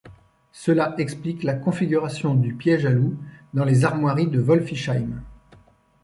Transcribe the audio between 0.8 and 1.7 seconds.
explique la